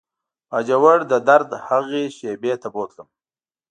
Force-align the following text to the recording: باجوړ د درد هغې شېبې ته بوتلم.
باجوړ 0.49 0.99
د 1.11 1.13
درد 1.27 1.49
هغې 1.67 2.03
شېبې 2.17 2.53
ته 2.61 2.67
بوتلم. 2.73 3.07